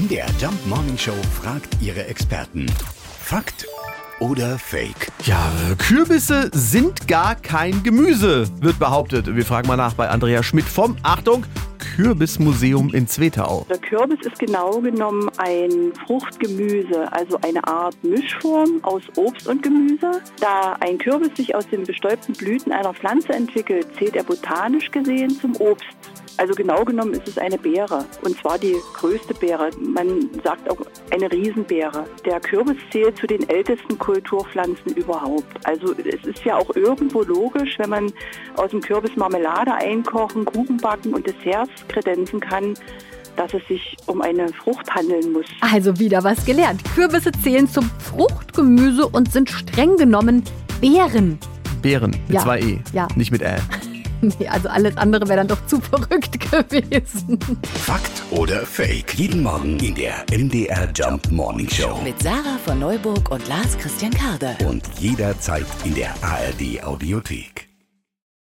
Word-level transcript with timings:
MDR 0.00 0.28
Jump 0.40 0.54
Morning 0.66 0.96
Show 0.96 1.12
fragt 1.42 1.76
ihre 1.82 2.06
Experten. 2.06 2.64
Fakt 3.22 3.66
oder 4.18 4.58
Fake? 4.58 5.08
Ja, 5.24 5.52
Kürbisse 5.76 6.48
sind 6.54 7.06
gar 7.06 7.34
kein 7.34 7.82
Gemüse, 7.82 8.48
wird 8.62 8.78
behauptet. 8.78 9.36
Wir 9.36 9.44
fragen 9.44 9.68
mal 9.68 9.76
nach 9.76 9.92
bei 9.92 10.08
Andrea 10.08 10.42
Schmidt 10.42 10.64
vom, 10.64 10.96
Achtung, 11.02 11.44
Kürbismuseum 11.96 12.94
in 12.94 13.06
Zwetau. 13.08 13.66
Der 13.68 13.76
Kürbis 13.76 14.20
ist 14.24 14.38
genau 14.38 14.80
genommen 14.80 15.28
ein 15.36 15.92
Fruchtgemüse, 16.06 17.12
also 17.12 17.38
eine 17.42 17.62
Art 17.66 18.02
Mischform 18.02 18.82
aus 18.82 19.02
Obst 19.16 19.48
und 19.48 19.62
Gemüse. 19.62 20.22
Da 20.40 20.78
ein 20.80 20.96
Kürbis 20.96 21.36
sich 21.36 21.54
aus 21.54 21.66
den 21.66 21.84
bestäubten 21.84 22.32
Blüten 22.32 22.72
einer 22.72 22.94
Pflanze 22.94 23.34
entwickelt, 23.34 23.86
zählt 23.98 24.16
er 24.16 24.24
botanisch 24.24 24.90
gesehen 24.90 25.38
zum 25.38 25.54
Obst. 25.56 26.09
Also 26.36 26.54
genau 26.54 26.84
genommen 26.84 27.12
ist 27.12 27.28
es 27.28 27.36
eine 27.38 27.58
Beere 27.58 28.04
und 28.24 28.36
zwar 28.40 28.58
die 28.58 28.76
größte 28.94 29.34
Beere. 29.34 29.70
Man 29.78 30.30
sagt 30.42 30.70
auch 30.70 30.78
eine 31.10 31.30
Riesenbeere. 31.30 32.04
Der 32.24 32.40
Kürbis 32.40 32.76
zählt 32.90 33.16
zu 33.18 33.26
den 33.26 33.46
ältesten 33.48 33.98
Kulturpflanzen 33.98 34.94
überhaupt. 34.94 35.44
Also 35.64 35.94
es 35.98 36.24
ist 36.26 36.44
ja 36.44 36.56
auch 36.56 36.74
irgendwo 36.74 37.22
logisch, 37.22 37.78
wenn 37.78 37.90
man 37.90 38.12
aus 38.56 38.70
dem 38.70 38.80
Kürbis 38.80 39.14
Marmelade 39.16 39.74
einkochen, 39.74 40.44
Kuchen 40.46 40.76
backen 40.78 41.12
und 41.14 41.26
Desserts 41.26 41.70
kredenzen 41.88 42.40
kann, 42.40 42.74
dass 43.36 43.52
es 43.54 43.66
sich 43.68 43.96
um 44.06 44.22
eine 44.22 44.48
Frucht 44.48 44.90
handeln 44.94 45.32
muss. 45.32 45.46
Also 45.60 45.98
wieder 45.98 46.24
was 46.24 46.44
gelernt. 46.44 46.82
Kürbisse 46.94 47.32
zählen 47.32 47.68
zum 47.68 47.90
Fruchtgemüse 47.98 49.06
und 49.08 49.30
sind 49.32 49.50
streng 49.50 49.96
genommen 49.96 50.42
Beeren. 50.80 51.38
Beeren 51.82 52.10
mit 52.10 52.30
Ja. 52.36 52.40
zwei 52.40 52.60
E, 52.60 52.78
Ja. 52.92 53.08
nicht 53.16 53.30
mit 53.30 53.42
Ä. 53.42 53.56
Nee, 54.38 54.48
also 54.48 54.68
alles 54.68 54.96
andere 54.96 55.26
wäre 55.28 55.38
dann 55.38 55.48
doch 55.48 55.64
zu 55.66 55.80
verrückt 55.80 56.38
gewesen. 56.38 57.38
Fakt 57.84 58.22
oder 58.30 58.66
Fake? 58.66 59.14
Jeden 59.14 59.42
Morgen 59.42 59.78
in 59.80 59.94
der 59.94 60.24
MDR 60.30 60.88
Jump 60.94 61.30
Morning 61.30 61.68
Show. 61.70 62.00
Mit 62.04 62.22
Sarah 62.22 62.58
von 62.64 62.78
Neuburg 62.78 63.30
und 63.30 63.46
Lars 63.48 63.76
Christian 63.78 64.12
Karde. 64.12 64.56
Und 64.66 64.82
jederzeit 64.98 65.66
in 65.84 65.94
der 65.94 66.10
ARD 66.22 66.82
Audiothek. 66.84 67.59